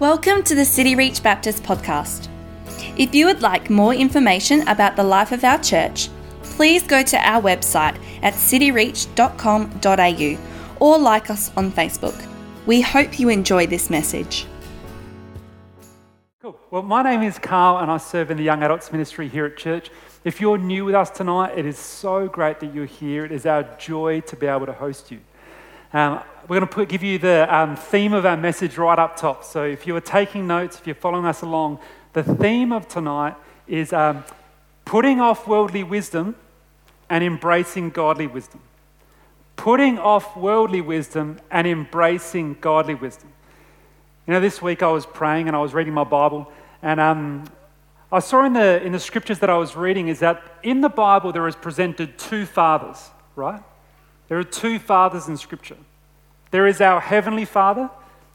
[0.00, 2.28] Welcome to the City Reach Baptist podcast.
[2.96, 6.08] If you would like more information about the life of our church,
[6.44, 10.38] please go to our website at cityreach.com.au
[10.78, 12.14] or like us on Facebook.
[12.64, 14.46] We hope you enjoy this message.
[16.42, 16.56] Cool.
[16.70, 19.56] Well, my name is Carl and I serve in the Young Adults Ministry here at
[19.56, 19.90] church.
[20.22, 23.24] If you're new with us tonight, it is so great that you're here.
[23.24, 25.18] It is our joy to be able to host you.
[25.92, 29.16] Um, we're going to put, give you the um, theme of our message right up
[29.16, 29.44] top.
[29.44, 31.78] So if you are taking notes, if you're following us along,
[32.14, 34.24] the theme of tonight is um,
[34.86, 36.34] putting off worldly wisdom
[37.10, 38.60] and embracing godly wisdom.
[39.56, 43.30] Putting off worldly wisdom and embracing godly wisdom.
[44.26, 46.50] You know, this week I was praying and I was reading my Bible,
[46.82, 47.44] and um,
[48.10, 50.88] I saw in the, in the scriptures that I was reading is that in the
[50.88, 53.62] Bible there is presented two fathers, right?
[54.28, 55.76] There are two fathers in Scripture.
[56.50, 57.90] There is our Heavenly Father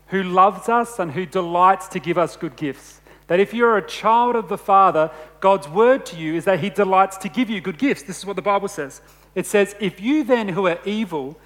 [0.08, 3.02] who loves us and who delights to give us good gifts.
[3.27, 6.70] That if you're a child of the Father, God's word to you is that He
[6.70, 8.04] delights to give you good gifts.
[8.04, 9.02] This is what the Bible says.
[9.34, 11.37] It says, If you then who are evil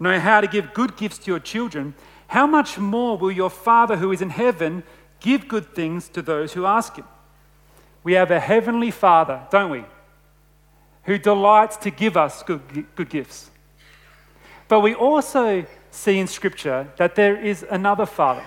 [0.00, 1.94] know how to give good gifts to your children,
[2.28, 4.82] how much more will your Father who is in heaven
[5.20, 7.04] give good things to those who ask Him?
[8.02, 9.84] We have a Heavenly Father, don't we?
[11.04, 13.50] Who delights to give us good, good gifts.
[14.68, 15.64] But we also
[15.96, 18.44] see in Scripture that there is another Father.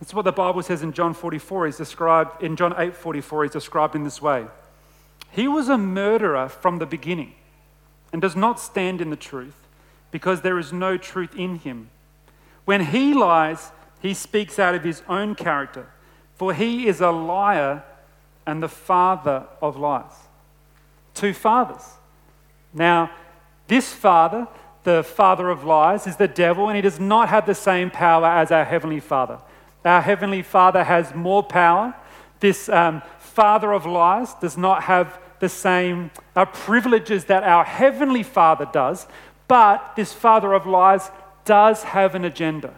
[0.00, 1.66] That's what the Bible says in John 44.
[1.66, 4.46] He's described in John 8 44, he's described in this way.
[5.30, 7.34] He was a murderer from the beginning
[8.12, 9.56] and does not stand in the truth
[10.10, 11.90] because there is no truth in him.
[12.64, 15.88] When he lies, he speaks out of his own character,
[16.34, 17.82] for he is a liar
[18.46, 20.12] and the father of lies.
[21.14, 21.82] Two fathers.
[22.72, 23.10] Now,
[23.68, 24.46] this father
[24.86, 28.24] the father of lies, is the devil, and he does not have the same power
[28.24, 29.40] as our Heavenly Father.
[29.84, 31.92] Our Heavenly Father has more power.
[32.38, 38.22] This um, father of lies does not have the same uh, privileges that our Heavenly
[38.22, 39.08] Father does,
[39.48, 41.10] but this father of lies
[41.44, 42.72] does have an agenda.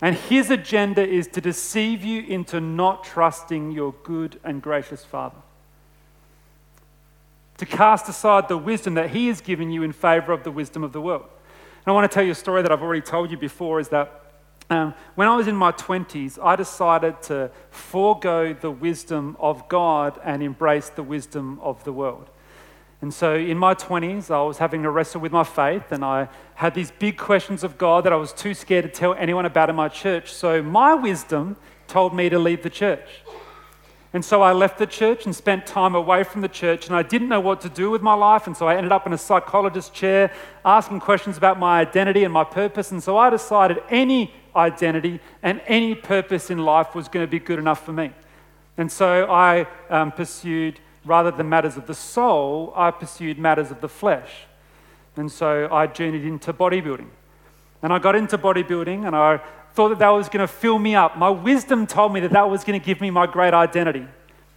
[0.00, 5.36] And his agenda is to deceive you into not trusting your good and gracious Father
[7.62, 10.82] to cast aside the wisdom that He has given you in favor of the wisdom
[10.82, 11.22] of the world.
[11.22, 13.88] And I want to tell you a story that I've already told you before is
[13.90, 14.32] that
[14.68, 20.18] um, when I was in my 20s, I decided to forego the wisdom of God
[20.24, 22.30] and embrace the wisdom of the world.
[23.00, 26.30] And so in my 20s, I was having to wrestle with my faith, and I
[26.56, 29.70] had these big questions of God that I was too scared to tell anyone about
[29.70, 30.32] in my church.
[30.32, 31.56] So my wisdom
[31.86, 33.22] told me to leave the church.
[34.14, 37.02] And so I left the church and spent time away from the church, and I
[37.02, 38.46] didn't know what to do with my life.
[38.46, 40.30] And so I ended up in a psychologist's chair
[40.64, 42.92] asking questions about my identity and my purpose.
[42.92, 47.38] And so I decided any identity and any purpose in life was going to be
[47.38, 48.12] good enough for me.
[48.76, 53.80] And so I um, pursued, rather than matters of the soul, I pursued matters of
[53.80, 54.30] the flesh.
[55.16, 57.08] And so I journeyed into bodybuilding.
[57.82, 59.40] And I got into bodybuilding and I
[59.74, 61.16] thought that that was going to fill me up.
[61.16, 64.06] My wisdom told me that that was going to give me my great identity.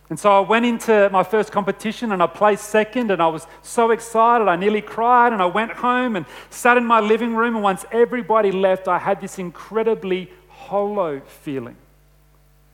[0.09, 3.47] And so I went into my first competition and I placed second and I was
[3.63, 4.47] so excited.
[4.47, 7.55] I nearly cried and I went home and sat in my living room.
[7.55, 11.75] And once everybody left, I had this incredibly hollow feeling,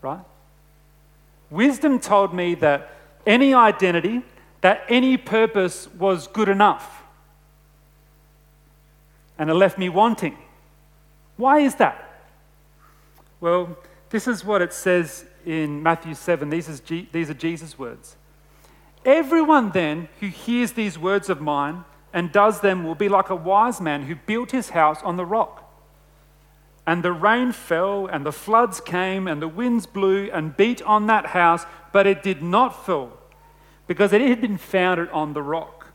[0.02, 0.20] right?
[1.50, 2.92] Wisdom told me that
[3.26, 4.24] any identity,
[4.60, 7.04] that any purpose was good enough.
[9.38, 10.38] And it left me wanting.
[11.38, 12.11] Why is that?
[13.42, 13.76] Well,
[14.12, 16.50] this is what it says in Matthew 7.
[16.50, 18.16] These, is G- these are Jesus' words.
[19.04, 23.36] Everyone then who hears these words of mine and does them will be like a
[23.36, 25.68] wise man who built his house on the rock.
[26.86, 31.08] And the rain fell, and the floods came, and the winds blew and beat on
[31.08, 33.12] that house, but it did not fall,
[33.88, 35.94] because it had been founded on the rock.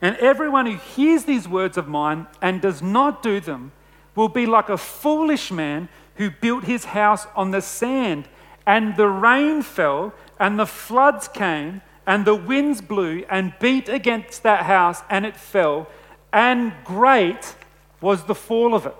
[0.00, 3.72] And everyone who hears these words of mine and does not do them
[4.14, 8.28] will be like a foolish man who built his house on the sand.
[8.66, 14.42] And the rain fell, and the floods came, and the winds blew and beat against
[14.42, 15.88] that house, and it fell.
[16.32, 17.54] And great
[18.00, 18.96] was the fall of it.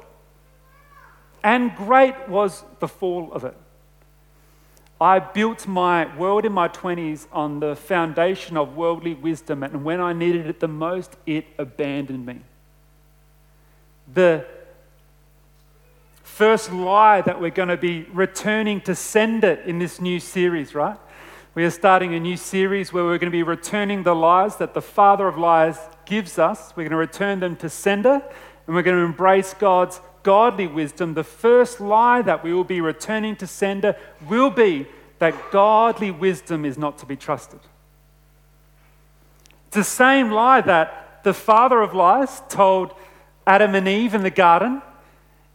[1.42, 3.56] And great was the fall of it.
[5.00, 10.00] I built my world in my 20s on the foundation of worldly wisdom, and when
[10.00, 12.40] I needed it the most, it abandoned me.
[14.12, 14.46] The
[16.36, 20.74] first lie that we're going to be returning to send it in this new series,
[20.74, 20.98] right?
[21.54, 24.74] We are starting a new series where we're going to be returning the lies that
[24.74, 26.74] the father of lies gives us.
[26.76, 28.22] We're going to return them to sender,
[28.66, 32.82] and we're going to embrace God's godly wisdom, the first lie that we will be
[32.82, 33.96] returning to sender
[34.28, 34.86] will be
[35.20, 37.60] that godly wisdom is not to be trusted.
[39.68, 42.92] It's the same lie that the father of lies told
[43.46, 44.82] Adam and Eve in the garden.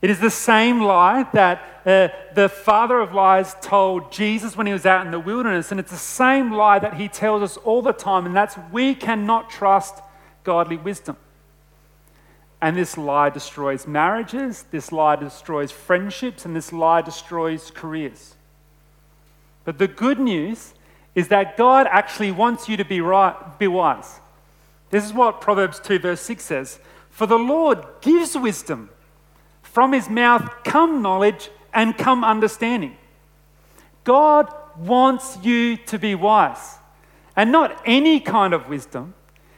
[0.02, 4.74] It is the same lie that uh, the father of lies told Jesus when he
[4.74, 5.72] was out in the wilderness.
[5.72, 8.96] And it's the same lie that he tells us all the time, and that's we
[8.96, 10.02] cannot trust
[10.44, 11.18] godly wisdom.
[12.62, 18.36] And this lie destroys marriages, this lie destroys friendships, and this lie destroys careers.
[19.66, 20.74] But the good news
[21.16, 24.20] is that God actually wants you to be, right, be wise.
[24.92, 28.90] This is what Proverbs 2, verse 6 says For the Lord gives wisdom,
[29.74, 32.98] from his mouth come knowledge and come understanding.
[34.04, 36.78] God wants you to be wise,
[37.36, 39.14] and not any kind of wisdom.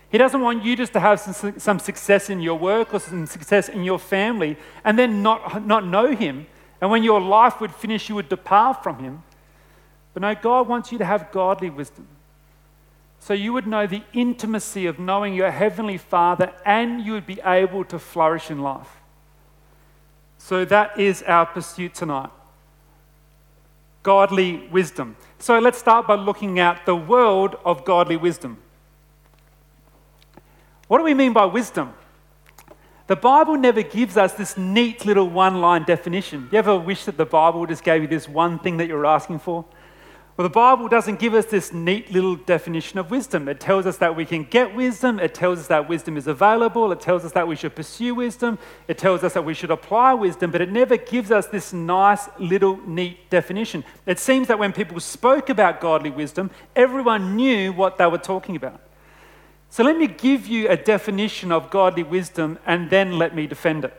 [0.10, 3.25] He doesn't want you just to have some, some success in your work or some
[3.25, 6.45] success in your family and then not, not know Him.
[6.80, 9.24] And when your life would finish, you would depart from Him.
[10.13, 12.07] But no, God wants you to have godly wisdom.
[13.19, 17.39] So you would know the intimacy of knowing your Heavenly Father and you would be
[17.44, 19.01] able to flourish in life.
[20.44, 22.30] So that is our pursuit tonight
[24.04, 25.16] godly wisdom.
[25.40, 28.57] So let's start by looking at the world of godly wisdom.
[30.90, 31.94] What do we mean by wisdom?
[33.07, 36.50] The Bible never gives us this neat little one line definition.
[36.51, 39.40] You ever wish that the Bible just gave you this one thing that you're asking
[39.40, 39.63] for?
[40.35, 43.47] Well, the Bible doesn't give us this neat little definition of wisdom.
[43.47, 45.19] It tells us that we can get wisdom.
[45.19, 46.91] It tells us that wisdom is available.
[46.91, 48.57] It tells us that we should pursue wisdom.
[48.88, 52.30] It tells us that we should apply wisdom, but it never gives us this nice
[52.39, 53.83] little neat definition.
[54.07, 58.56] It seems that when people spoke about godly wisdom, everyone knew what they were talking
[58.56, 58.81] about.
[59.69, 63.85] So let me give you a definition of godly wisdom and then let me defend
[63.85, 63.94] it.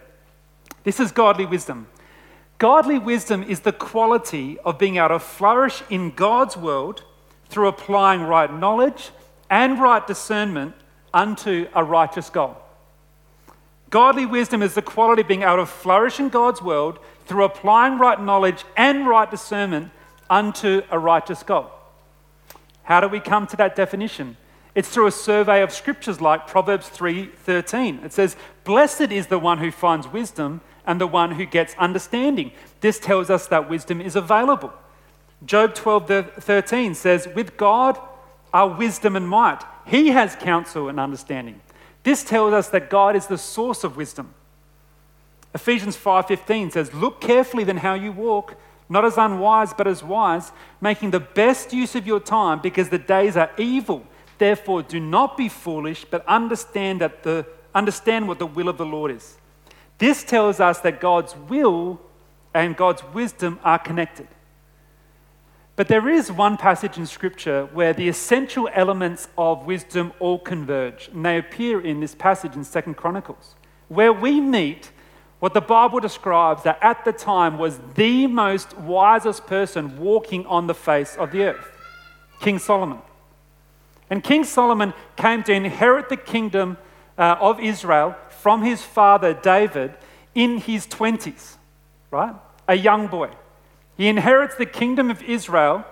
[0.82, 1.86] This is godly wisdom.
[2.58, 7.02] Godly wisdom is the quality of being able to flourish in God's world
[7.48, 9.10] through applying right knowledge
[9.50, 10.74] and right discernment
[11.12, 12.56] unto a righteous goal.
[13.90, 17.98] Godly wisdom is the quality of being able to flourish in God's world through applying
[17.98, 19.90] right knowledge and right discernment
[20.28, 21.70] unto a righteous goal.
[22.84, 24.36] How do we come to that definition?
[24.74, 28.00] It's through a survey of scriptures like Proverbs 3:13.
[28.04, 32.52] It says, "Blessed is the one who finds wisdom and the one who gets understanding.
[32.81, 34.72] This tells us that wisdom is available.
[35.44, 37.98] Job 12 13 says, With God
[38.52, 39.62] are wisdom and might.
[39.86, 41.60] He has counsel and understanding.
[42.04, 44.34] This tells us that God is the source of wisdom.
[45.54, 48.56] Ephesians 5:15 says, "Look carefully then how you walk,
[48.88, 52.98] not as unwise but as wise, making the best use of your time because the
[52.98, 54.02] days are evil.
[54.38, 58.86] Therefore do not be foolish, but understand that the understand what the will of the
[58.86, 59.36] Lord is."
[59.99, 62.00] This tells us that God's will
[62.52, 64.29] and God's wisdom are connected.
[65.76, 71.08] But there is one passage in Scripture where the essential elements of wisdom all converge,
[71.12, 73.56] and they appear in this passage in Second Chronicles,
[73.88, 74.93] where we meet
[75.41, 80.69] what the Bible describes that at the time was the most wisest person walking on
[80.69, 81.67] the face of the earth,
[82.41, 82.99] King Solomon.
[84.08, 86.79] And King Solomon came to inherit the kingdom
[87.19, 88.14] uh, of Israel
[88.44, 89.94] from his father David
[90.35, 91.56] in his 20s,
[92.11, 92.35] right?
[92.69, 93.31] A young boy.
[93.96, 95.86] He inherits the kingdom of Israel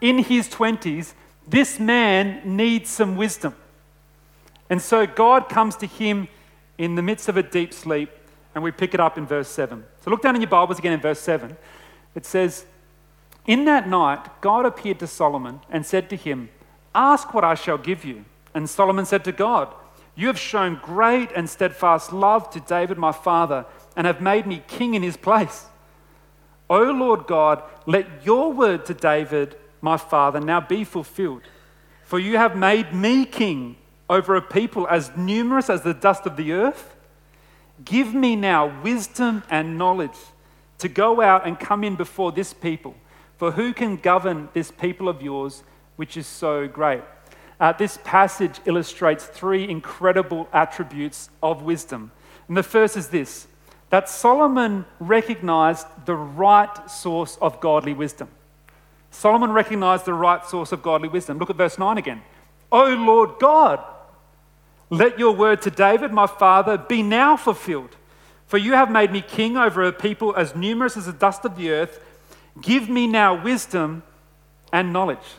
[0.00, 1.14] in his 20s.
[1.44, 3.56] This man needs some wisdom.
[4.70, 6.28] And so God comes to him
[6.78, 8.10] in the midst of a deep sleep,
[8.54, 9.84] and we pick it up in verse 7.
[10.02, 11.56] So look down in your Bibles again in verse 7.
[12.14, 12.64] It says,
[13.44, 16.48] In that night, God appeared to Solomon and said to him,
[16.94, 18.24] Ask what I shall give you.
[18.54, 19.74] And Solomon said to God,
[20.14, 23.64] you have shown great and steadfast love to David, my father,
[23.96, 25.66] and have made me king in his place.
[26.68, 31.42] O Lord God, let your word to David, my father, now be fulfilled.
[32.04, 33.76] For you have made me king
[34.08, 36.94] over a people as numerous as the dust of the earth.
[37.84, 40.18] Give me now wisdom and knowledge
[40.78, 42.94] to go out and come in before this people.
[43.38, 45.62] For who can govern this people of yours,
[45.96, 47.02] which is so great?
[47.62, 52.10] Uh, this passage illustrates three incredible attributes of wisdom.
[52.48, 53.46] And the first is this
[53.88, 58.28] that Solomon recognized the right source of godly wisdom.
[59.12, 61.38] Solomon recognized the right source of godly wisdom.
[61.38, 62.22] Look at verse 9 again.
[62.72, 63.78] O Lord God,
[64.90, 67.94] let your word to David, my father, be now fulfilled.
[68.48, 71.56] For you have made me king over a people as numerous as the dust of
[71.56, 72.00] the earth.
[72.60, 74.02] Give me now wisdom
[74.72, 75.36] and knowledge.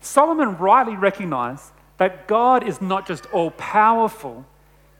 [0.00, 4.44] Solomon rightly recognized that God is not just all powerful,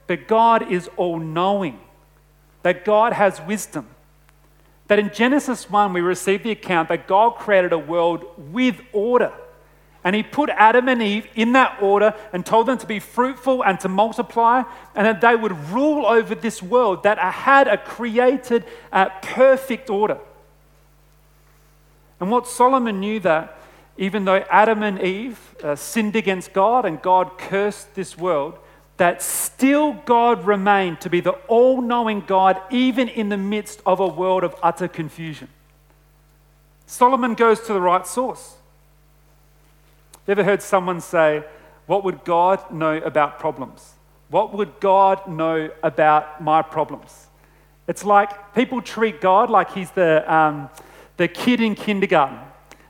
[0.07, 1.81] but God is all knowing.
[2.63, 3.87] that God has wisdom.
[4.89, 9.33] That in Genesis 1, we receive the account that God created a world with order.
[10.03, 13.63] And he put Adam and Eve in that order and told them to be fruitful
[13.65, 14.63] and to multiply,
[14.95, 20.19] and that they would rule over this world that had a created, uh, perfect order.
[22.21, 23.58] And what Solomon knew that
[23.99, 28.57] even though Adam and Eve uh, sinned against God and God cursed this world,
[28.97, 33.99] that still God remained to be the all knowing God, even in the midst of
[33.99, 35.49] a world of utter confusion.
[36.87, 38.55] Solomon goes to the right source.
[40.27, 41.45] You ever heard someone say,
[41.87, 43.95] What would God know about problems?
[44.31, 47.27] What would God know about my problems?
[47.89, 50.71] It's like people treat God like he's the, um,
[51.17, 52.48] the kid in kindergarten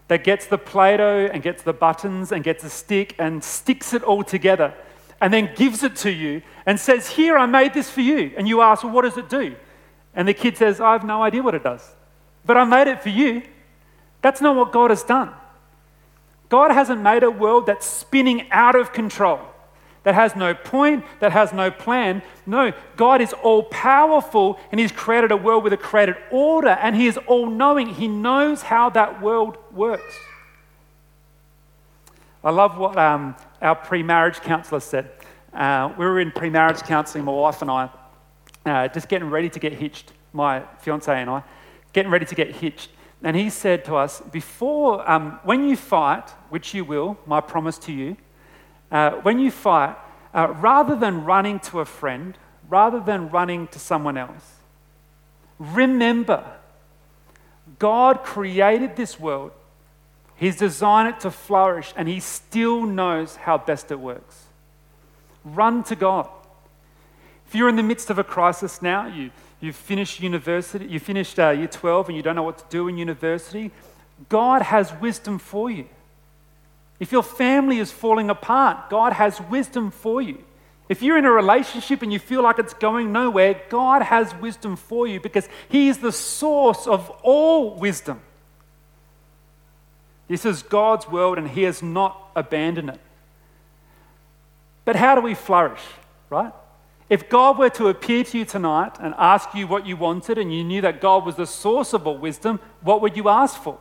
[0.09, 3.93] that gets the Play Doh and gets the buttons and gets a stick and sticks
[3.95, 4.75] it all together
[5.21, 8.33] and then gives it to you and says, Here, I made this for you.
[8.37, 9.55] And you ask, Well, what does it do?
[10.15, 11.95] And the kid says, I have no idea what it does,
[12.45, 13.43] but I made it for you.
[14.23, 15.31] That's not what God has done.
[16.49, 19.41] God hasn't made a world that's spinning out of control,
[20.09, 22.23] that has no point, that has no plan.
[22.47, 26.97] No, God is all powerful and He's created a world with a created order and
[26.97, 27.89] He is all knowing.
[27.89, 30.15] He knows how that world works.
[32.43, 35.11] I love what um, our pre marriage counselor said.
[35.53, 37.91] Uh, we were in pre marriage counseling, my wife and I,
[38.65, 41.43] uh, just getting ready to get hitched, my fiance and I,
[41.93, 42.89] getting ready to get hitched.
[43.23, 47.77] And he said to us, before, um, when you fight, which you will, my promise
[47.81, 48.17] to you,
[48.91, 49.97] uh, when you fight,
[50.35, 52.37] uh, rather than running to a friend,
[52.69, 54.57] rather than running to someone else,
[55.59, 56.45] remember
[57.79, 59.53] God created this world,
[60.37, 64.45] He's designed it to flourish, and He still knows how best it works.
[65.45, 66.29] Run to God.
[67.47, 69.31] If you're in the midst of a crisis now, you,
[69.61, 72.89] you've finished university, you finished uh, year 12 and you don't know what to do
[72.89, 73.71] in university,
[74.29, 75.89] God has wisdom for you.
[77.01, 80.45] If your family is falling apart, God has wisdom for you.
[80.89, 84.75] If you're in a relationship and you feel like it's going nowhere, God has wisdom
[84.77, 88.21] for you because He is the source of all wisdom.
[90.29, 93.01] This is God's world and He has not abandoned it.
[94.85, 95.83] But how do we flourish,
[96.31, 96.53] right?
[97.11, 100.53] If God were to appear to you tonight and ask you what you wanted and
[100.53, 103.79] you knew that God was the source of all wisdom, what would you ask for?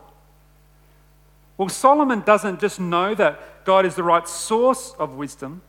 [1.57, 5.61] Well, Solomon doesn't just know that God is the right source of wisdom,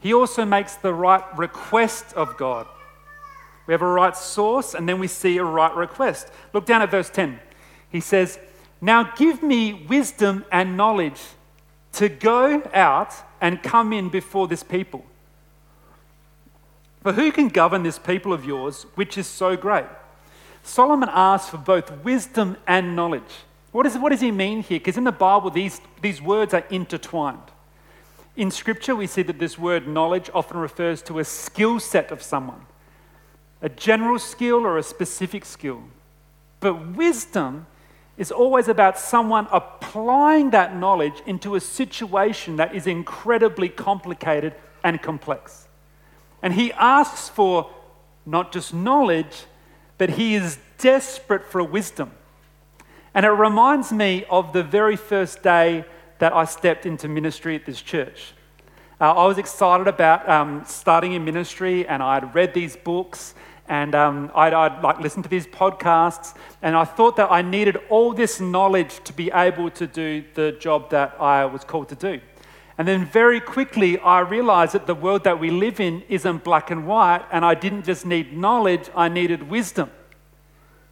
[0.00, 2.66] he also makes the right request of God.
[3.66, 6.28] We have a right source and then we see a right request.
[6.52, 7.40] Look down at verse 10.
[7.90, 8.38] He says,
[8.80, 11.20] Now give me wisdom and knowledge
[11.94, 15.04] to go out and come in before this people.
[17.02, 19.86] For who can govern this people of yours, which is so great?
[20.62, 23.22] Solomon asks for both wisdom and knowledge.
[23.76, 24.78] What, is, what does he mean here?
[24.78, 27.42] Because in the Bible, these, these words are intertwined.
[28.34, 32.22] In Scripture, we see that this word knowledge often refers to a skill set of
[32.22, 32.64] someone,
[33.60, 35.82] a general skill or a specific skill.
[36.58, 37.66] But wisdom
[38.16, 44.54] is always about someone applying that knowledge into a situation that is incredibly complicated
[44.84, 45.68] and complex.
[46.40, 47.70] And he asks for
[48.24, 49.44] not just knowledge,
[49.98, 52.12] but he is desperate for wisdom.
[53.16, 55.86] And it reminds me of the very first day
[56.18, 58.34] that I stepped into ministry at this church.
[59.00, 63.34] Uh, I was excited about um, starting in ministry, and I'd read these books,
[63.68, 67.78] and um, I'd, I'd like listened to these podcasts, and I thought that I needed
[67.88, 71.94] all this knowledge to be able to do the job that I was called to
[71.94, 72.20] do.
[72.76, 76.70] And then very quickly, I realized that the world that we live in isn't black
[76.70, 79.90] and white, and I didn't just need knowledge, I needed wisdom.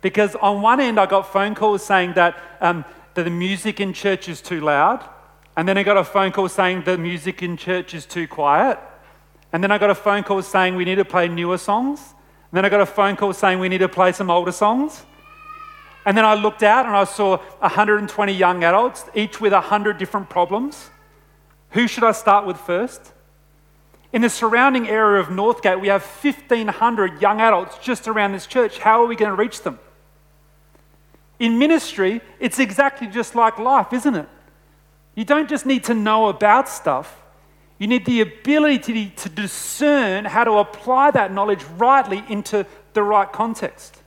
[0.04, 2.84] Because on one end, I got phone calls saying that, um,
[3.14, 5.02] that the music in church is too loud.
[5.56, 8.78] And then I got a phone call saying the music in church is too quiet.
[9.50, 12.00] And then I got a phone call saying we need to play newer songs.
[12.50, 15.06] And then I got a phone call saying we need to play some older songs.
[16.04, 20.28] And then I looked out and I saw 120 young adults, each with 100 different
[20.28, 20.90] problems.
[21.70, 23.14] Who should I start with first?
[24.12, 28.80] In the surrounding area of Northgate, we have 1,500 young adults just around this church.
[28.80, 29.78] How are we going to reach them?
[31.38, 34.29] In ministry, it's exactly just like life, isn't it?
[35.14, 37.21] You don't just need to know about stuff,
[37.79, 43.31] you need the ability to, discern how to apply that knowledge rightly into the right
[43.31, 44.00] context.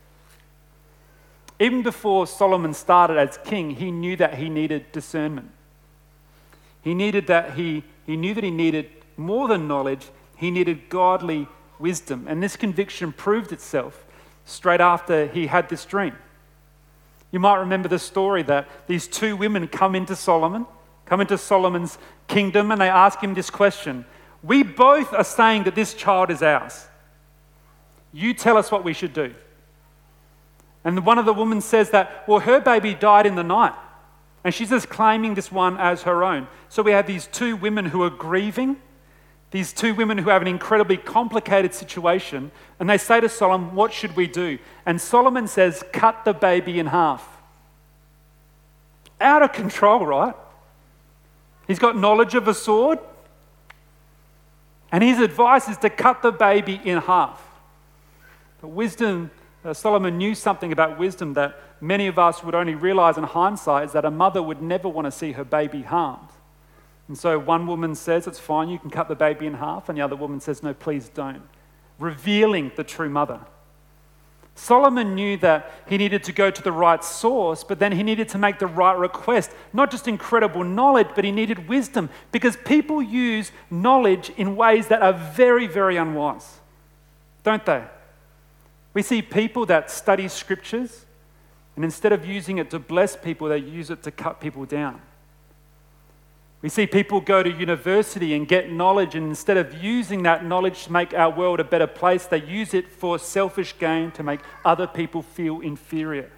[1.60, 5.52] Even before Solomon started as king, he knew that he needed discernment.
[6.82, 10.08] He needed that he, he knew that he needed more than knowledge,
[10.38, 11.48] he needed godly
[11.80, 12.26] wisdom.
[12.28, 14.06] And this conviction proved itself
[14.46, 16.16] straight after he had this dream.
[17.38, 20.66] You might remember the story that these two women come into Solomon,
[21.06, 24.06] come into Solomon's kingdom, and they ask him this question
[24.42, 26.88] We both are saying that this child is ours.
[28.12, 29.36] You tell us what we should do.
[30.84, 33.76] And one of the women says that, well, her baby died in the night.
[34.44, 36.48] And she's just claiming this one as her own.
[36.70, 38.78] So we have these two women who are grieving,
[39.52, 42.52] these two women who have an incredibly complicated situation.
[42.80, 44.60] And they say to Solomon, What should we do?
[44.86, 47.26] And Solomon says, Cut the baby in half.
[49.20, 50.36] Out of control, right?
[51.68, 53.00] He's got knowledge of a sword.
[54.92, 57.44] And his advice is to cut the baby in half.
[58.62, 59.32] But wisdom
[59.68, 63.86] uh, Solomon knew something about wisdom that many of us would only realize in hindsight
[63.86, 66.30] is that a mother would never want to see her baby harmed.
[67.08, 69.98] And so one woman says, It's fine, you can cut the baby in half, and
[69.98, 71.44] the other woman says, No, please don't,
[72.00, 73.40] revealing the true mother.
[74.58, 78.28] Solomon knew that he needed to go to the right source, but then he needed
[78.30, 79.52] to make the right request.
[79.72, 85.04] Not just incredible knowledge, but he needed wisdom because people use knowledge in ways that
[85.04, 86.58] are very, very unwise,
[87.44, 87.84] don't they?
[88.96, 91.06] We see people that study scriptures,
[91.76, 95.00] and instead of using it to bless people, they use it to cut people down.
[96.68, 100.84] We see people go to university and get knowledge, and instead of using that knowledge
[100.84, 104.42] to make our world a better place, they use it for selfish gain to make
[104.66, 106.30] other people feel inferior.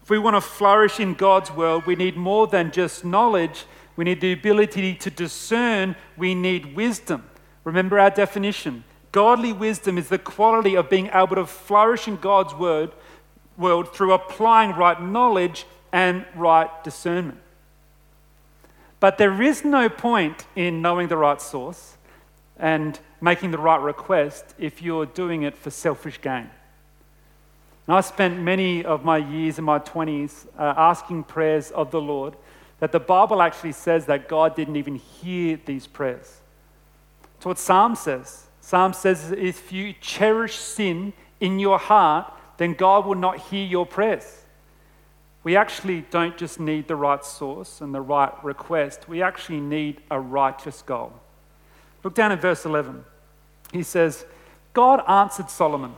[0.00, 3.64] If we want to flourish in God's world, we need more than just knowledge.
[3.96, 5.96] We need the ability to discern.
[6.16, 7.28] We need wisdom.
[7.64, 12.54] Remember our definition Godly wisdom is the quality of being able to flourish in God's
[12.54, 12.92] word,
[13.58, 17.40] world through applying right knowledge and right discernment.
[19.00, 21.96] But there is no point in knowing the right source
[22.58, 26.50] and making the right request if you're doing it for selfish gain.
[27.86, 32.00] And I spent many of my years in my 20s uh, asking prayers of the
[32.00, 32.34] Lord
[32.80, 36.40] that the Bible actually says that God didn't even hear these prayers.
[37.36, 38.46] It's what Psalm says.
[38.60, 43.86] Psalm says if you cherish sin in your heart, then God will not hear your
[43.86, 44.42] prayers.
[45.46, 50.00] We actually don't just need the right source and the right request, we actually need
[50.10, 51.12] a righteous goal.
[52.02, 53.04] Look down at verse 11.
[53.72, 54.26] He says,
[54.72, 55.94] God answered Solomon,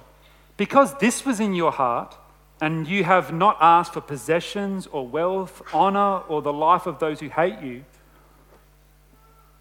[0.59, 2.15] Because this was in your heart,
[2.61, 7.21] and you have not asked for possessions or wealth, honor, or the life of those
[7.21, 7.87] who hate you,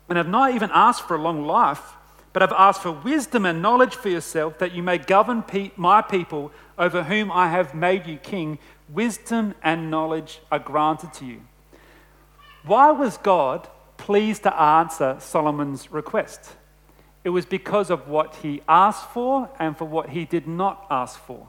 [0.10, 1.94] and have not even asked for a long life,
[2.34, 5.46] but have asked for wisdom and knowledge for yourself, that you may govern
[5.78, 8.60] my people over whom I have made you king.
[8.90, 11.42] Wisdom and knowledge are granted to you.
[12.64, 16.54] Why was God pleased to answer Solomon's request?
[17.24, 21.20] It was because of what he asked for and for what he did not ask
[21.20, 21.48] for.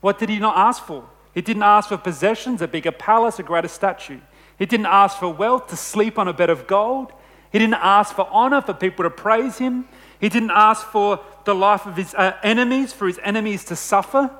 [0.00, 1.04] What did he not ask for?
[1.34, 4.20] He didn't ask for possessions, a bigger palace, a greater statue.
[4.58, 7.12] He didn't ask for wealth, to sleep on a bed of gold.
[7.50, 9.88] He didn't ask for honor, for people to praise him.
[10.20, 14.30] He didn't ask for the life of his uh, enemies, for his enemies to suffer.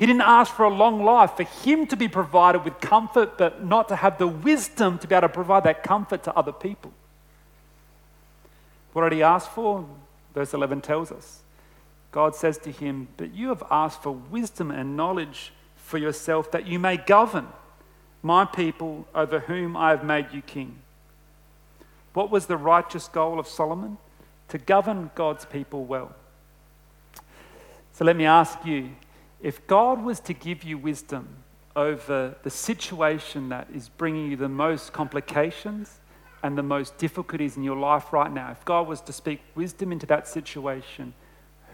[0.00, 3.62] He didn't ask for a long life, for him to be provided with comfort, but
[3.62, 6.90] not to have the wisdom to be able to provide that comfort to other people.
[8.94, 9.86] What did he ask for?
[10.32, 11.40] Verse 11 tells us.
[12.12, 16.66] God says to him, But you have asked for wisdom and knowledge for yourself, that
[16.66, 17.48] you may govern
[18.22, 20.78] my people over whom I have made you king.
[22.14, 23.98] What was the righteous goal of Solomon?
[24.48, 26.14] To govern God's people well.
[27.92, 28.92] So let me ask you
[29.42, 31.28] if God was to give you wisdom
[31.76, 36.00] over the situation that is bringing you the most complications
[36.42, 39.92] and the most difficulties in your life right now, if God was to speak wisdom
[39.92, 41.14] into that situation,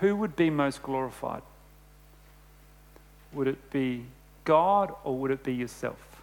[0.01, 1.43] who would be most glorified?
[3.33, 4.05] Would it be
[4.45, 6.23] God or would it be yourself?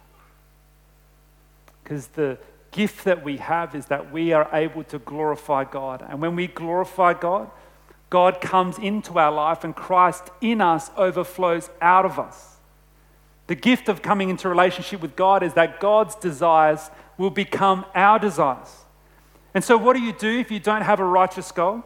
[1.82, 2.38] Because the,
[2.74, 6.04] gift that we have is that we are able to glorify God.
[6.08, 7.48] And when we glorify God,
[8.14, 12.58] God comes into our life and Christ in us overflows out of us.
[13.48, 18.20] The gift of coming into relationship with God is that God's desires will become our
[18.20, 18.84] desires.
[19.52, 21.82] And so, what do you do if you don't have a righteous goal?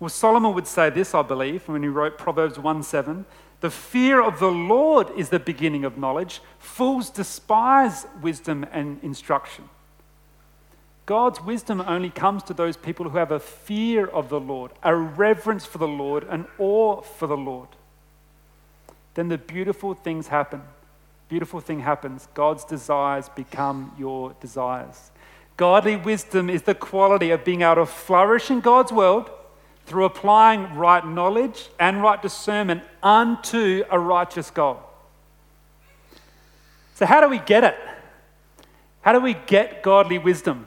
[0.00, 3.26] Well, Solomon would say this, I believe, when he wrote Proverbs 1 7.
[3.60, 6.40] The fear of the Lord is the beginning of knowledge.
[6.58, 9.68] Fools despise wisdom and instruction.
[11.08, 14.94] God's wisdom only comes to those people who have a fear of the Lord, a
[14.94, 17.70] reverence for the Lord, an awe for the Lord.
[19.14, 20.60] Then the beautiful things happen.
[21.30, 22.28] Beautiful thing happens.
[22.34, 25.10] God's desires become your desires.
[25.56, 29.30] Godly wisdom is the quality of being able to flourish in God's world
[29.86, 34.78] through applying right knowledge and right discernment unto a righteous goal.
[36.96, 37.78] So, how do we get it?
[39.00, 40.66] How do we get godly wisdom?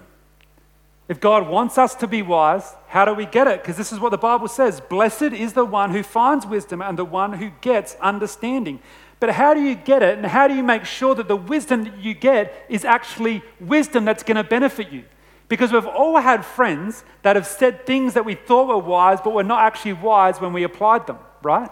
[1.11, 3.61] If God wants us to be wise, how do we get it?
[3.61, 6.97] Because this is what the Bible says Blessed is the one who finds wisdom and
[6.97, 8.79] the one who gets understanding.
[9.19, 10.17] But how do you get it?
[10.17, 14.05] And how do you make sure that the wisdom that you get is actually wisdom
[14.05, 15.03] that's going to benefit you?
[15.49, 19.33] Because we've all had friends that have said things that we thought were wise, but
[19.33, 21.69] were not actually wise when we applied them, right?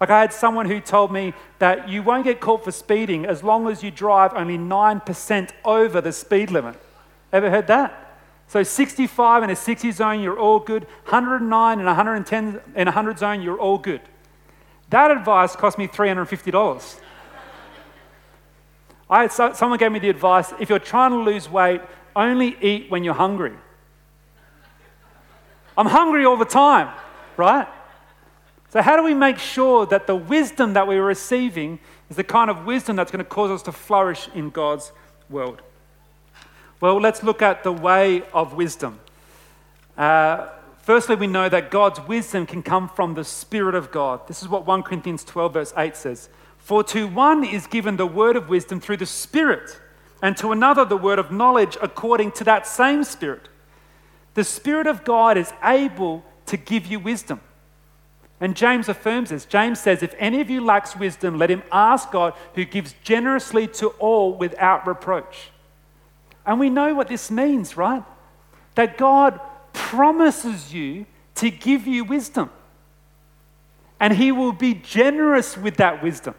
[0.00, 3.42] Like I had someone who told me that you won't get caught for speeding as
[3.42, 6.76] long as you drive only 9% over the speed limit.
[7.30, 8.01] Ever heard that?
[8.52, 10.84] So 65 in a 60 zone, you're all good.
[11.04, 14.02] 109 and 110 in a 100 zone, you're all good.
[14.90, 17.00] That advice cost me $350.
[19.08, 21.80] I had, someone gave me the advice if you're trying to lose weight,
[22.14, 23.54] only eat when you're hungry.
[25.74, 26.94] I'm hungry all the time,
[27.38, 27.66] right?
[28.68, 31.78] So, how do we make sure that the wisdom that we're receiving
[32.10, 34.92] is the kind of wisdom that's going to cause us to flourish in God's
[35.30, 35.62] world?
[36.82, 38.98] Well, let's look at the way of wisdom.
[39.96, 44.26] Uh, firstly, we know that God's wisdom can come from the Spirit of God.
[44.26, 48.06] This is what 1 Corinthians 12, verse 8 says For to one is given the
[48.06, 49.78] word of wisdom through the Spirit,
[50.20, 53.48] and to another the word of knowledge according to that same Spirit.
[54.34, 57.40] The Spirit of God is able to give you wisdom.
[58.40, 59.44] And James affirms this.
[59.44, 63.68] James says, If any of you lacks wisdom, let him ask God, who gives generously
[63.68, 65.52] to all without reproach.
[66.44, 68.02] And we know what this means, right?
[68.74, 69.40] That God
[69.72, 72.50] promises you to give you wisdom.
[74.00, 76.34] And He will be generous with that wisdom.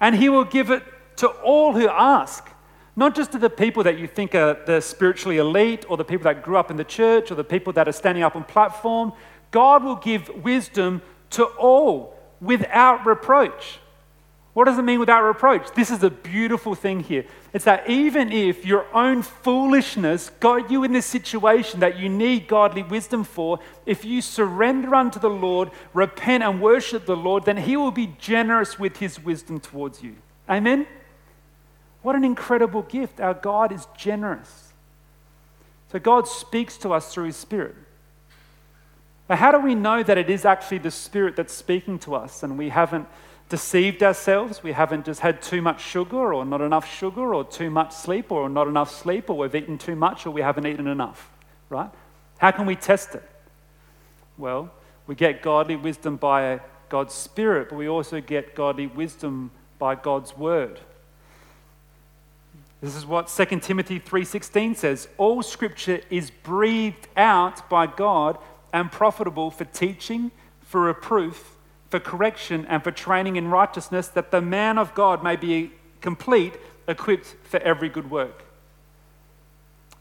[0.00, 0.82] And He will give it
[1.16, 2.48] to all who ask,
[2.96, 6.24] not just to the people that you think are the spiritually elite or the people
[6.24, 9.12] that grew up in the church or the people that are standing up on platform.
[9.50, 13.79] God will give wisdom to all without reproach.
[14.52, 15.70] What does it mean without reproach?
[15.74, 17.24] This is a beautiful thing here.
[17.52, 22.48] It's that even if your own foolishness got you in this situation that you need
[22.48, 27.58] godly wisdom for, if you surrender unto the Lord, repent and worship the Lord, then
[27.58, 30.16] He will be generous with His wisdom towards you.
[30.48, 30.86] Amen?
[32.02, 33.20] What an incredible gift.
[33.20, 34.72] Our God is generous.
[35.92, 37.76] So God speaks to us through His Spirit.
[39.28, 42.42] But how do we know that it is actually the Spirit that's speaking to us
[42.42, 43.06] and we haven't?
[43.50, 44.62] Deceived ourselves.
[44.62, 48.32] We haven't just had too much sugar or not enough sugar or too much sleep
[48.32, 51.30] or not enough sleep or we've eaten too much or we haven't eaten enough,
[51.68, 51.90] right?
[52.38, 53.28] How can we test it?
[54.38, 54.70] Well,
[55.06, 60.36] we get godly wisdom by God's Spirit, but we also get godly wisdom by God's
[60.36, 60.80] Word.
[62.80, 68.38] This is what 2 Timothy 3:16 says, all scripture is breathed out by God
[68.72, 70.30] and profitable for teaching,
[70.62, 71.56] for reproof,
[71.90, 76.54] for correction and for training in righteousness, that the man of God may be complete,
[76.88, 78.44] equipped for every good work.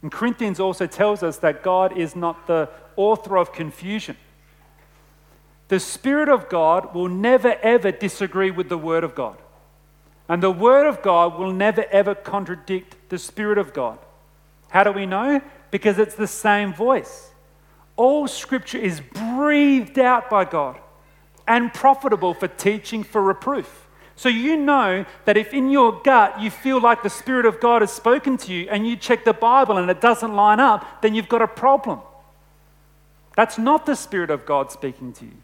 [0.02, 4.16] And Corinthians also tells us that God is not the author of confusion.
[5.68, 9.38] The Spirit of God will never ever disagree with the Word of God.
[10.30, 13.98] And the Word of God will never ever contradict the Spirit of God.
[14.70, 15.42] How do we know?
[15.72, 17.32] Because it's the same voice.
[17.96, 20.80] All Scripture is breathed out by God
[21.50, 23.88] and profitable for teaching, for reproof.
[24.16, 27.82] So you know that if in your gut you feel like the Spirit of God
[27.82, 31.16] has spoken to you and you check the Bible and it doesn't line up, then
[31.16, 32.00] you've got a problem.
[33.36, 35.38] That's not the Spirit of God speaking to you.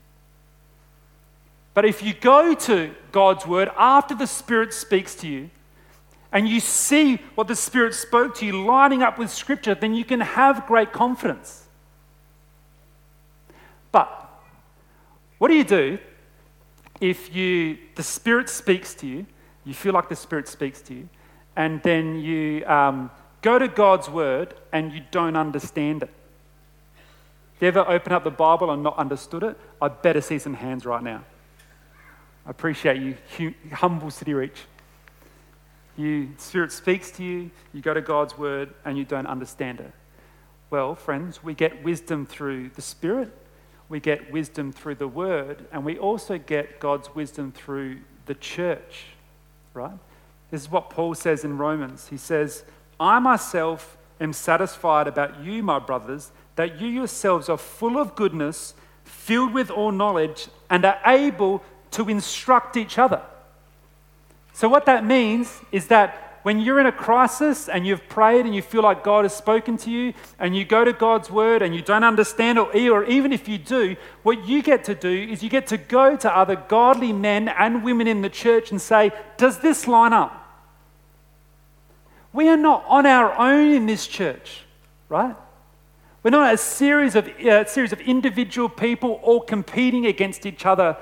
[1.74, 5.50] But if you go to God's Word after the Spirit speaks to you,
[6.32, 10.04] and you see what the Spirit spoke to you lining up with Scripture, then you
[10.04, 11.64] can have great confidence.
[13.94, 14.25] But
[15.38, 16.00] what do you do
[17.02, 19.26] if you, the Spirit speaks to you,
[19.66, 21.10] you feel like the Spirit speaks to you,
[21.56, 26.10] and then you um, go to God's Word and you don't understand it?
[27.60, 30.86] You ever open up the Bible and not understood it, I better see some hands
[30.86, 31.24] right now.
[32.46, 34.62] I appreciate you, humble City Reach.
[35.98, 39.92] You, Spirit speaks to you, you go to God's Word, and you don't understand it.
[40.70, 43.32] Well, friends, we get wisdom through the Spirit
[43.88, 49.06] we get wisdom through the word, and we also get God's wisdom through the church,
[49.74, 49.98] right?
[50.52, 52.08] This is what Paul says in Romans.
[52.08, 52.64] He says,
[53.00, 58.74] I myself am satisfied about you, my brothers, that you yourselves are full of goodness,
[59.04, 63.22] filled with all knowledge, and are able to instruct each other.
[64.54, 68.54] So, what that means is that when you're in a crisis and you've prayed and
[68.54, 71.74] you feel like God has spoken to you and you go to God's word and
[71.74, 75.42] you don't understand or, or even if you do, what you get to do is
[75.42, 79.12] you get to go to other godly men and women in the church and say,
[79.38, 80.40] Does this line up?
[82.32, 84.66] We are not on our own in this church,
[85.10, 85.36] right?
[86.22, 90.96] We're not a series of, uh, series of individual people all competing against each other.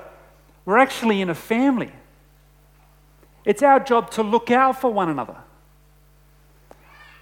[0.64, 1.92] We're actually in a family.
[3.44, 5.36] It's our job to look out for one another.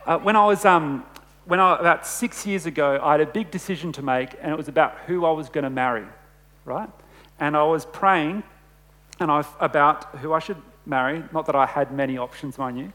[0.06, 1.04] Uh, when I was, um,
[1.46, 4.56] when I, about six years ago, I had a big decision to make, and it
[4.56, 6.06] was about who I was going to marry,
[6.64, 6.88] right?
[7.40, 8.42] And I was praying
[9.20, 11.22] and I, about who I should marry.
[11.32, 12.92] Not that I had many options, mind you,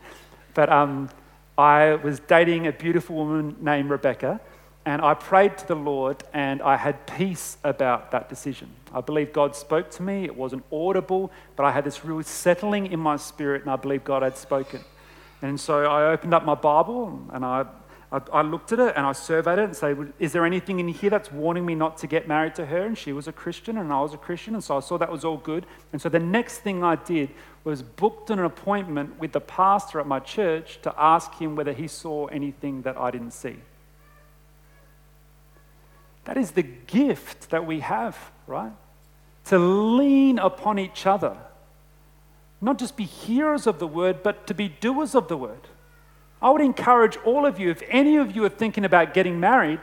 [0.53, 1.09] but um,
[1.57, 4.39] I was dating a beautiful woman named Rebecca,
[4.87, 8.69] and I prayed to the Lord and I had peace about that decision.
[8.93, 10.23] I believe God spoke to me.
[10.23, 14.05] It wasn't audible, but I had this real settling in my spirit and I believe
[14.05, 14.79] God had spoken.
[15.41, 17.65] And so I opened up my Bible and I,
[18.13, 20.87] I, I looked at it and I surveyed it and said, Is there anything in
[20.87, 22.85] here that's warning me not to get married to her?
[22.85, 24.53] And she was a Christian and I was a Christian.
[24.53, 25.65] And so I saw that was all good.
[25.91, 27.31] And so the next thing I did
[27.65, 31.89] was booked an appointment with the pastor at my church to ask him whether he
[31.89, 33.57] saw anything that I didn't see.
[36.27, 38.73] That is the gift that we have, right?
[39.45, 41.37] To lean upon each other.
[42.59, 45.69] Not just be hearers of the word, but to be doers of the word.
[46.41, 49.79] I would encourage all of you, if any of you are thinking about getting married,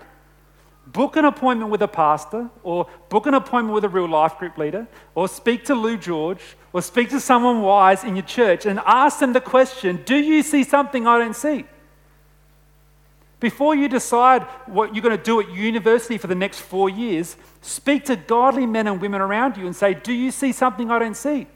[0.86, 4.58] book an appointment with a pastor, or book an appointment with a real life group
[4.58, 6.42] leader, or speak to Lou George,
[6.74, 10.42] or speak to someone wise in your church and ask them the question Do you
[10.42, 11.64] see something I don't see?
[13.44, 17.36] Before you decide what you're going to do at university for the next four years,
[17.60, 20.98] speak to godly men and women around you and say, Do you see something I
[20.98, 21.46] don't see?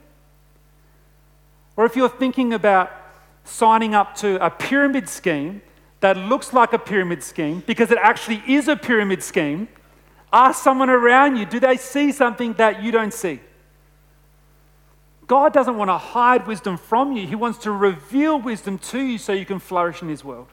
[1.75, 2.91] Or if you're thinking about
[3.43, 5.63] signing up to a pyramid scheme
[6.01, 9.67] that looks like a pyramid scheme because it actually is a pyramid scheme,
[10.31, 13.39] ask someone around you, do they see something that you don't see?
[15.25, 19.17] God doesn't want to hide wisdom from you, He wants to reveal wisdom to you
[19.17, 20.49] so you can flourish in His world.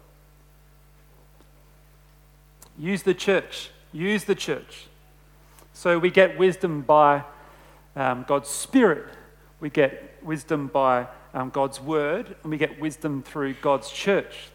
[2.78, 3.70] Use the church.
[3.92, 4.86] Use the church.
[5.72, 7.24] So we get wisdom by
[7.96, 9.06] um, God's Spirit,
[9.60, 14.48] we get wisdom by um, God's Word, and we get wisdom through God's church.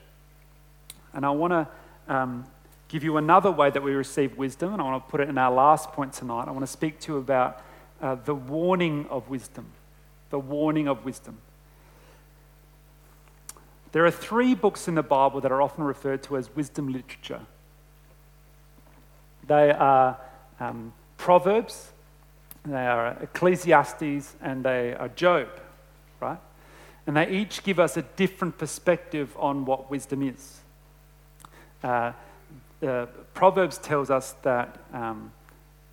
[1.13, 1.67] And I want to
[2.07, 2.45] um,
[2.87, 5.37] give you another way that we receive wisdom, and I want to put it in
[5.37, 6.47] our last point tonight.
[6.47, 7.61] I want to speak to you about
[8.01, 9.65] uh, the warning of wisdom.
[10.29, 11.37] The warning of wisdom.
[13.91, 17.41] There are three books in the Bible that are often referred to as wisdom literature.
[19.47, 20.17] They are
[20.59, 21.91] um, Proverbs,
[22.65, 25.47] they are Ecclesiastes, and they are Job,
[26.19, 26.39] right?
[27.07, 30.61] And they each give us a different perspective on what wisdom is.
[31.83, 32.13] Uh,
[33.33, 35.31] Proverbs tells us that um,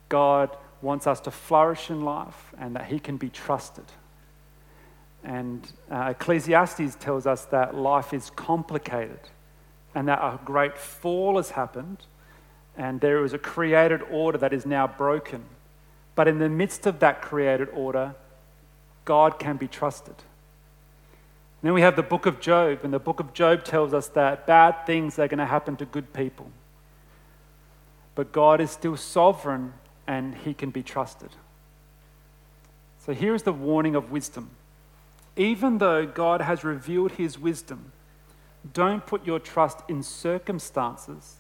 [0.09, 3.85] God wants us to flourish in life and that He can be trusted.
[5.25, 9.21] And uh, Ecclesiastes tells us that life is complicated
[9.95, 11.99] and that a great fall has happened
[12.79, 15.43] and there is a created order that is now broken.
[16.15, 18.15] But in the midst of that created order,
[19.05, 20.15] God can be trusted.
[20.15, 24.07] And then we have the book of Job, and the book of Job tells us
[24.09, 26.47] that bad things are going to happen to good people.
[28.15, 29.75] But God is still sovereign
[30.07, 31.31] and he can be trusted.
[33.05, 34.51] So here is the warning of wisdom.
[35.37, 37.93] Even though God has revealed his wisdom,
[38.73, 41.39] don't put your trust in circumstances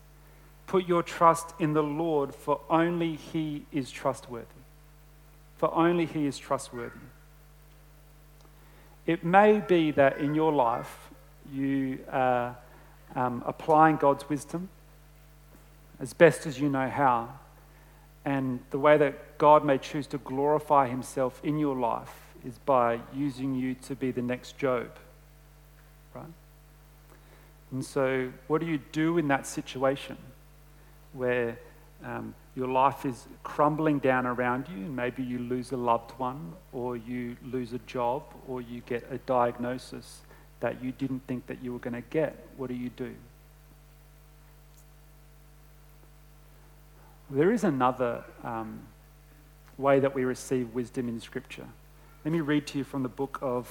[0.69, 4.47] Put your trust in the Lord, for only He is trustworthy.
[5.57, 7.01] For only He is trustworthy.
[9.07, 11.09] It may be that in your life
[11.51, 12.55] you are
[13.17, 14.69] um, applying God's wisdom
[15.99, 17.31] as best as you know how,
[18.27, 23.01] and the way that God may choose to glorify Himself in your life is by
[23.15, 24.91] using you to be the next Job.
[26.15, 26.27] Right?
[27.73, 30.19] And so, what do you do in that situation?
[31.13, 31.59] Where
[32.05, 36.53] um, your life is crumbling down around you, and maybe you lose a loved one,
[36.73, 40.21] or you lose a job, or you get a diagnosis
[40.61, 43.15] that you didn't think that you were going to get, what do you do?
[47.31, 48.81] There is another um,
[49.77, 51.67] way that we receive wisdom in Scripture.
[52.25, 53.69] Let me read to you from the book of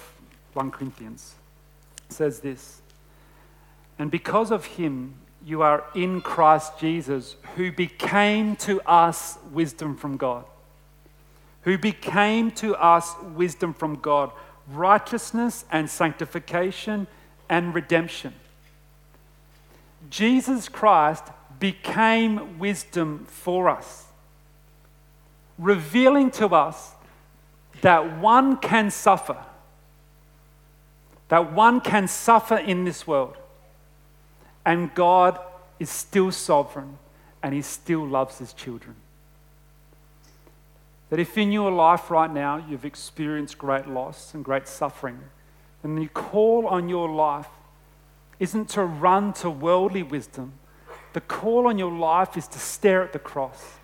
[0.53, 1.35] 1 Corinthians.
[2.09, 2.81] It says this
[3.99, 5.15] And because of him,
[5.47, 10.43] you are in Christ Jesus, who became to us wisdom from God.
[11.61, 14.33] Who became to us wisdom from God,
[14.67, 17.07] righteousness and sanctification
[17.47, 18.33] and redemption.
[20.09, 21.23] Jesus Christ
[21.59, 24.03] became wisdom for us,
[25.57, 26.91] revealing to us
[27.79, 29.37] that one can suffer,
[31.29, 33.37] that one can suffer in this world,
[34.67, 35.39] and God
[35.79, 36.97] is still sovereign
[37.41, 38.97] and He still loves His children.
[41.09, 45.19] That if in your life right now you've experienced great loss and great suffering,
[45.81, 47.47] then the call on your life
[48.41, 50.51] isn't to run to worldly wisdom.
[51.13, 53.77] The call on your life is to stare at the cross,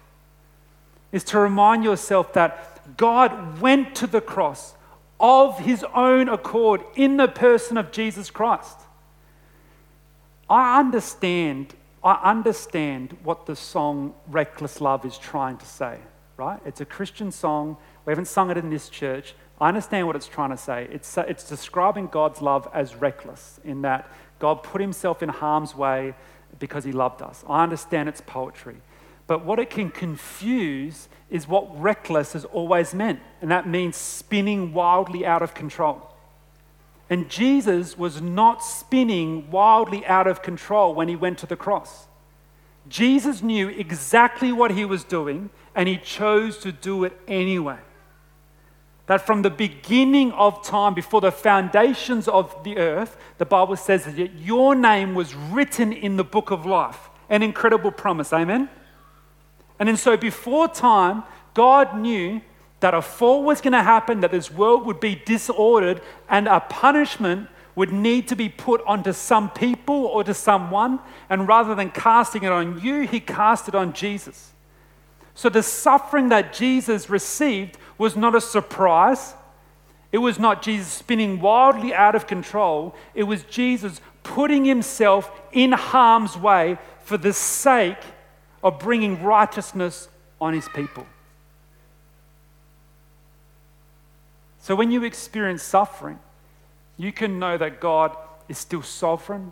[1.13, 4.73] is to remind yourself that God went to the cross
[5.17, 8.82] of his own accord in the person of Jesus Christ.
[10.49, 15.99] I understand, I understand what the song Reckless Love is trying to say
[16.37, 16.59] right?
[16.65, 17.77] It's a Christian song.
[18.05, 19.35] We haven't sung it in this church.
[19.61, 20.87] I understand what it's trying to say.
[20.91, 25.75] It's, uh, it's describing God's love as reckless, in that God put himself in harm's
[25.75, 26.15] way
[26.59, 27.43] because he loved us.
[27.47, 28.77] I understand its poetry.
[29.25, 34.73] But what it can confuse is what reckless has always meant, and that means spinning
[34.73, 36.12] wildly out of control.
[37.09, 42.07] And Jesus was not spinning wildly out of control when he went to the cross.
[42.87, 47.77] Jesus knew exactly what he was doing, and he chose to do it anyway.
[49.05, 54.05] That from the beginning of time, before the foundations of the earth, the Bible says
[54.05, 57.09] that your name was written in the book of life.
[57.29, 58.69] An incredible promise, amen?
[59.79, 62.41] And then, so before time, God knew
[62.83, 66.59] that a fall was going to happen, that this world would be disordered, and a
[66.59, 70.99] punishment would need to be put onto some people or to someone.
[71.29, 74.51] And rather than casting it on you, he cast it on Jesus.
[75.33, 79.33] So the suffering that Jesus received was not a surprise.
[80.11, 82.93] It was not Jesus spinning wildly out of control.
[83.15, 88.03] It was Jesus putting himself in harm's way for the sake
[88.61, 90.09] of bringing righteousness
[90.41, 91.07] on his people.
[94.63, 96.19] So when you experience suffering,
[96.95, 98.15] you can know that God
[98.47, 99.51] is still sovereign,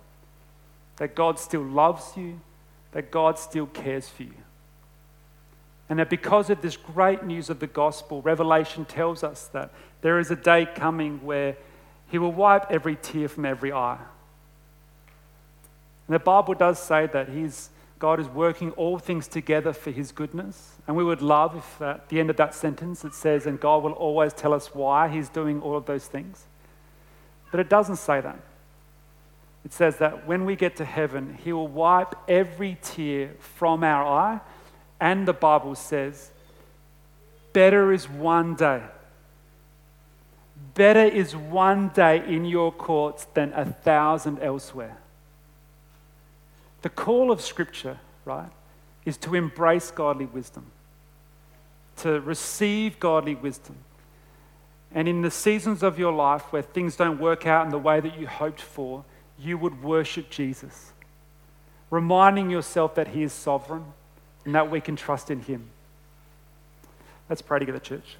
[0.95, 2.39] that God still loves you,
[2.93, 4.41] that God still cares for you.
[5.89, 10.17] And that because of this great news of the gospel, Revelation tells us that there
[10.17, 11.57] is a day coming where
[12.07, 13.99] he will wipe every tear from every eye.
[16.07, 17.69] And the Bible does say that he's,
[18.01, 20.71] God is working all things together for his goodness.
[20.87, 23.83] And we would love if at the end of that sentence it says, and God
[23.83, 26.45] will always tell us why he's doing all of those things.
[27.51, 28.39] But it doesn't say that.
[29.63, 34.03] It says that when we get to heaven, he will wipe every tear from our
[34.03, 34.39] eye
[34.99, 36.31] and the Bible says,
[37.53, 38.81] better is one day.
[40.73, 44.97] Better is one day in your courts than a thousand elsewhere.
[46.81, 48.49] The call of Scripture, right,
[49.05, 50.71] is to embrace godly wisdom,
[51.97, 53.77] to receive godly wisdom.
[54.93, 57.99] And in the seasons of your life where things don't work out in the way
[57.99, 59.05] that you hoped for,
[59.39, 60.91] you would worship Jesus,
[61.89, 63.85] reminding yourself that He is sovereign
[64.45, 65.69] and that we can trust in Him.
[67.29, 68.17] Let's pray together, church.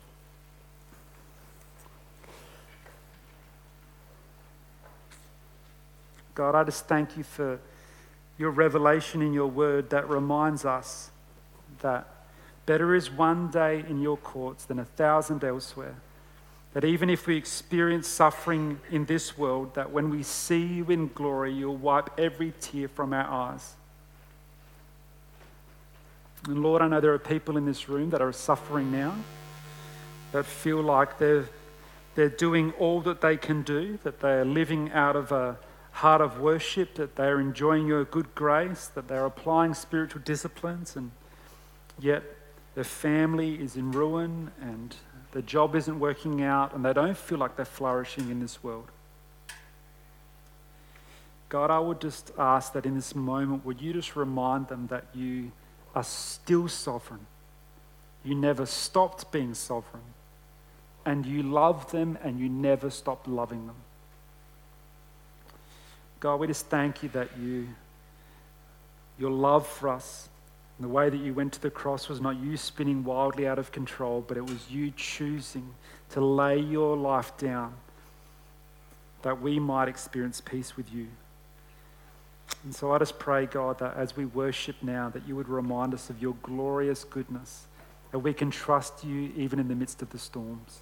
[6.33, 7.59] God, I just thank you for
[8.37, 11.11] your revelation in your word that reminds us
[11.81, 12.07] that
[12.65, 15.95] better is one day in your courts than a thousand elsewhere.
[16.73, 21.09] That even if we experience suffering in this world, that when we see you in
[21.13, 23.73] glory, you'll wipe every tear from our eyes.
[26.47, 29.15] And Lord, I know there are people in this room that are suffering now,
[30.31, 31.49] that feel like they're,
[32.15, 35.57] they're doing all that they can do, that they are living out of a
[35.91, 40.95] heart of worship, that they are enjoying your good grace, that they're applying spiritual disciplines,
[40.95, 41.11] and
[41.99, 42.23] yet
[42.75, 44.95] their family is in ruin and
[45.33, 48.89] their job isn't working out, and they don't feel like they're flourishing in this world.
[51.47, 55.05] God, I would just ask that in this moment, would you just remind them that
[55.13, 55.51] you
[55.93, 57.25] are still sovereign.
[58.23, 60.03] You never stopped being sovereign.
[61.05, 63.75] And you love them and you never stopped loving them.
[66.21, 67.67] God, we just thank you that you,
[69.19, 70.29] your love for us,
[70.77, 73.59] and the way that you went to the cross was not you spinning wildly out
[73.59, 75.73] of control, but it was you choosing
[76.11, 77.73] to lay your life down
[79.23, 81.07] that we might experience peace with you.
[82.63, 85.93] And so I just pray, God, that as we worship now, that you would remind
[85.93, 87.65] us of your glorious goodness,
[88.11, 90.81] that we can trust you even in the midst of the storms.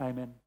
[0.00, 0.34] Amen.